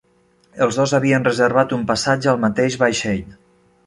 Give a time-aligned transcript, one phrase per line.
[0.65, 3.25] Els dos havien reservat un passatge al mateix vaixell.